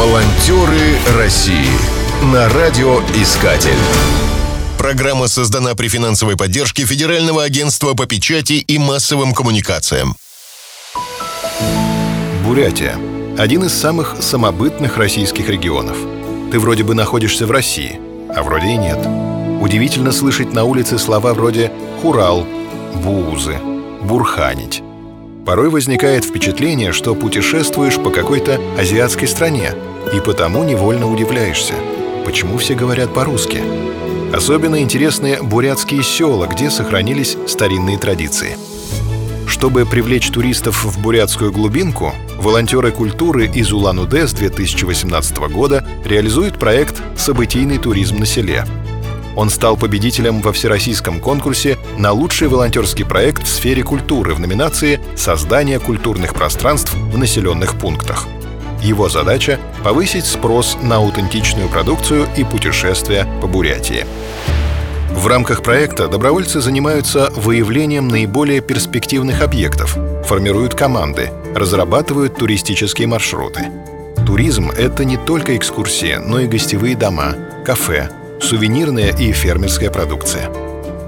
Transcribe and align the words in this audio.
Волонтеры 0.00 0.96
России 1.18 1.68
на 2.32 2.48
радиоискатель. 2.48 3.76
Программа 4.78 5.28
создана 5.28 5.74
при 5.74 5.88
финансовой 5.88 6.38
поддержке 6.38 6.86
Федерального 6.86 7.44
агентства 7.44 7.92
по 7.92 8.06
печати 8.06 8.54
и 8.54 8.78
массовым 8.78 9.34
коммуникациям. 9.34 10.16
Бурятия– 12.46 12.96
один 13.38 13.64
из 13.64 13.74
самых 13.74 14.16
самобытных 14.20 14.96
российских 14.96 15.50
регионов. 15.50 15.98
Ты 16.50 16.58
вроде 16.58 16.82
бы 16.82 16.94
находишься 16.94 17.46
в 17.46 17.50
России, 17.50 18.00
а 18.34 18.42
вроде 18.42 18.68
и 18.68 18.76
нет. 18.78 19.06
Удивительно 19.60 20.12
слышать 20.12 20.54
на 20.54 20.64
улице 20.64 20.98
слова 20.98 21.34
вроде 21.34 21.70
«хурал», 22.00 22.46
«буузы», 22.94 23.58
«бурханить». 24.00 24.82
Порой 25.44 25.68
возникает 25.68 26.24
впечатление, 26.24 26.92
что 26.92 27.14
путешествуешь 27.14 27.96
по 27.96 28.10
какой-то 28.10 28.60
азиатской 28.78 29.26
стране, 29.26 29.74
и 30.12 30.20
потому 30.20 30.64
невольно 30.64 31.10
удивляешься, 31.10 31.74
почему 32.24 32.58
все 32.58 32.74
говорят 32.74 33.12
по-русски. 33.14 33.62
Особенно 34.32 34.80
интересны 34.80 35.42
бурятские 35.42 36.02
села, 36.02 36.46
где 36.46 36.70
сохранились 36.70 37.36
старинные 37.46 37.98
традиции. 37.98 38.56
Чтобы 39.46 39.84
привлечь 39.84 40.30
туристов 40.30 40.84
в 40.84 41.02
бурятскую 41.02 41.52
глубинку, 41.52 42.14
волонтеры 42.38 42.92
культуры 42.92 43.46
из 43.46 43.72
Улан-Удэ 43.72 44.28
с 44.28 44.32
2018 44.32 45.38
года 45.52 45.84
реализуют 46.04 46.58
проект 46.58 47.02
«Событийный 47.16 47.78
туризм 47.78 48.18
на 48.18 48.26
селе», 48.26 48.64
он 49.36 49.48
стал 49.48 49.76
победителем 49.76 50.40
во 50.40 50.52
всероссийском 50.52 51.20
конкурсе 51.20 51.78
на 51.96 52.12
лучший 52.12 52.48
волонтерский 52.48 53.04
проект 53.04 53.44
в 53.44 53.48
сфере 53.48 53.82
культуры 53.82 54.34
в 54.34 54.40
номинации 54.40 55.00
«Создание 55.16 55.78
культурных 55.78 56.34
пространств 56.34 56.92
в 56.94 57.16
населенных 57.16 57.78
пунктах». 57.78 58.26
Его 58.82 59.08
задача— 59.08 59.58
повысить 59.84 60.24
спрос 60.24 60.78
на 60.82 60.96
аутентичную 60.96 61.68
продукцию 61.68 62.26
и 62.36 62.44
путешествия 62.44 63.26
по 63.40 63.46
Бурятии. 63.46 64.06
В 65.12 65.26
рамках 65.26 65.62
проекта 65.62 66.08
добровольцы 66.08 66.60
занимаются 66.60 67.30
выявлением 67.36 68.08
наиболее 68.08 68.60
перспективных 68.60 69.42
объектов, 69.42 69.98
формируют 70.24 70.74
команды, 70.74 71.30
разрабатывают 71.54 72.36
туристические 72.36 73.08
маршруты. 73.08 73.66
Туризм— 74.24 74.70
это 74.78 75.04
не 75.04 75.16
только 75.16 75.56
экскурсии, 75.56 76.16
но 76.24 76.40
и 76.40 76.46
гостевые 76.46 76.96
дома, 76.96 77.34
кафе, 77.66 78.08
сувенирная 78.40 79.14
и 79.14 79.32
фермерская 79.32 79.90
продукция. 79.90 80.48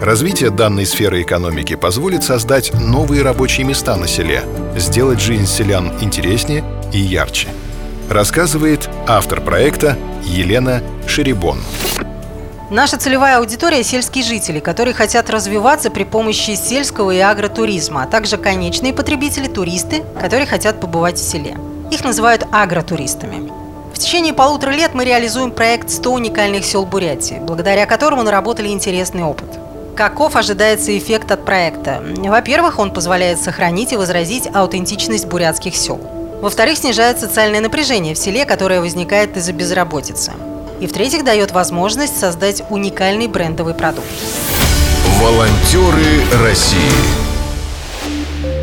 Развитие 0.00 0.50
данной 0.50 0.84
сферы 0.84 1.22
экономики 1.22 1.74
позволит 1.74 2.22
создать 2.22 2.72
новые 2.74 3.22
рабочие 3.22 3.66
места 3.66 3.96
на 3.96 4.06
селе, 4.06 4.42
сделать 4.76 5.20
жизнь 5.20 5.46
селян 5.46 5.90
интереснее 6.00 6.62
и 6.92 6.98
ярче. 6.98 7.48
Рассказывает 8.10 8.88
автор 9.08 9.40
проекта 9.40 9.98
Елена 10.22 10.80
Шеребон. 11.08 11.58
Наша 12.70 12.98
целевая 12.98 13.38
аудитория– 13.38 13.82
сельские 13.84 14.22
жители, 14.22 14.60
которые 14.60 14.94
хотят 14.94 15.28
развиваться 15.28 15.90
при 15.90 16.04
помощи 16.04 16.54
сельского 16.54 17.10
и 17.10 17.18
агротуризма, 17.18 18.04
а 18.04 18.06
также 18.06 18.36
конечные 18.36 18.92
потребители– 18.92 19.48
туристы, 19.48 20.04
которые 20.20 20.46
хотят 20.46 20.80
побывать 20.80 21.18
в 21.18 21.28
селе. 21.28 21.56
Их 21.90 22.04
называют 22.04 22.46
агротуристами. 22.52 23.50
В 23.92 23.98
течение 23.98 24.34
полутора 24.34 24.70
лет 24.70 24.94
мы 24.94 25.04
реализуем 25.04 25.50
проект 25.50 25.88
«100 25.88 26.08
уникальных 26.08 26.64
сел 26.64 26.86
Бурятии», 26.86 27.40
благодаря 27.40 27.86
которому 27.86 28.22
наработали 28.22 28.68
интересный 28.68 29.24
опыт. 29.24 29.48
Каков 29.96 30.36
ожидается 30.36 30.96
эффект 30.96 31.32
от 31.32 31.44
проекта? 31.44 32.02
Во-первых, 32.18 32.78
он 32.78 32.92
позволяет 32.92 33.40
сохранить 33.40 33.92
и 33.92 33.96
возразить 33.96 34.48
аутентичность 34.52 35.26
бурятских 35.26 35.74
сел. 35.74 36.15
Во-вторых, 36.40 36.78
снижает 36.78 37.18
социальное 37.18 37.60
напряжение 37.60 38.14
в 38.14 38.18
селе, 38.18 38.44
которое 38.44 38.80
возникает 38.80 39.36
из-за 39.36 39.52
безработицы. 39.52 40.32
И 40.80 40.86
в-третьих, 40.86 41.24
дает 41.24 41.52
возможность 41.52 42.18
создать 42.18 42.62
уникальный 42.70 43.28
брендовый 43.28 43.74
продукт. 43.74 44.06
Волонтеры 45.20 46.22
России 46.42 46.78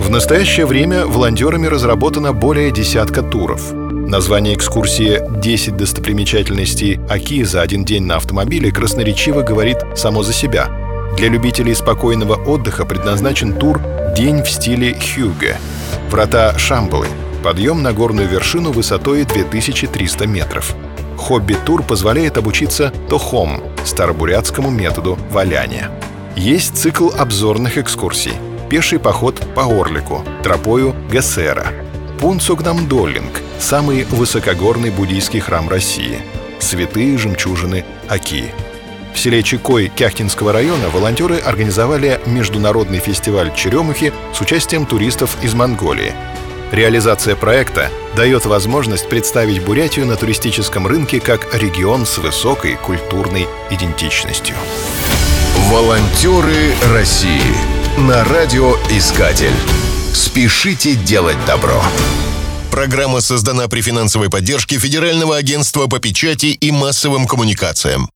В 0.00 0.10
настоящее 0.10 0.66
время 0.66 1.06
волонтерами 1.06 1.66
разработано 1.66 2.32
более 2.32 2.70
десятка 2.70 3.22
туров– 3.22 3.72
Название 4.08 4.54
экскурсии 4.54 5.20
«10 5.20 5.76
достопримечательностей 5.76 6.98
Аки 7.10 7.42
за 7.42 7.60
один 7.60 7.84
день 7.84 8.04
на 8.04 8.16
автомобиле» 8.16 8.72
красноречиво 8.72 9.42
говорит 9.42 9.76
само 9.96 10.22
за 10.22 10.32
себя. 10.32 10.70
Для 11.18 11.28
любителей 11.28 11.74
спокойного 11.74 12.32
отдыха 12.36 12.86
предназначен 12.86 13.52
тур 13.52 13.82
«День 14.16 14.42
в 14.42 14.48
стиле 14.48 14.94
Хьюге». 14.94 15.58
Врата 16.08 16.56
Шамбалы. 16.56 17.06
Подъем 17.42 17.82
на 17.82 17.92
горную 17.92 18.28
вершину 18.28 18.72
высотой 18.72 19.24
2300 19.24 20.26
метров. 20.26 20.74
Хобби-тур 21.16 21.82
позволяет 21.82 22.36
обучиться 22.36 22.92
тохом, 23.08 23.62
старобурятскому 23.84 24.70
методу 24.70 25.18
валяния. 25.30 25.90
Есть 26.36 26.76
цикл 26.76 27.10
обзорных 27.16 27.78
экскурсий. 27.78 28.32
Пеший 28.70 28.98
поход 28.98 29.42
по 29.54 29.64
Орлику, 29.64 30.24
тропою 30.42 30.94
Гессера, 31.10 31.66
Пунцугнамдоллинг– 32.20 33.42
самый 33.60 34.04
высокогорный 34.04 34.90
буддийский 34.90 35.40
храм 35.40 35.68
России. 35.68 36.18
Святые 36.58 37.16
жемчужины 37.16 37.84
Аки. 38.08 38.46
В 39.14 39.18
селе 39.18 39.42
Чикой 39.42 39.88
Кяхтинского 39.88 40.52
района 40.52 40.88
волонтеры 40.92 41.38
организовали 41.38 42.20
международный 42.26 42.98
фестиваль 42.98 43.54
черемухи 43.54 44.12
с 44.34 44.40
участием 44.40 44.84
туристов 44.84 45.36
из 45.42 45.54
Монголии. 45.54 46.12
Реализация 46.72 47.34
проекта 47.34 47.90
дает 48.14 48.44
возможность 48.44 49.08
представить 49.08 49.64
Бурятию 49.64 50.06
на 50.06 50.16
туристическом 50.16 50.86
рынке 50.86 51.18
как 51.18 51.54
регион 51.54 52.04
с 52.04 52.18
высокой 52.18 52.76
культурной 52.76 53.46
идентичностью. 53.70 54.54
Волонтеры 55.70 56.74
России 56.92 57.40
на 57.96 58.22
радиоискатель. 58.24 59.54
Спешите 60.12 60.94
делать 60.94 61.38
добро. 61.46 61.82
Программа 62.70 63.20
создана 63.20 63.66
при 63.68 63.80
финансовой 63.80 64.28
поддержке 64.28 64.78
Федерального 64.78 65.36
агентства 65.36 65.86
по 65.86 65.98
печати 65.98 66.46
и 66.46 66.70
массовым 66.70 67.26
коммуникациям. 67.26 68.10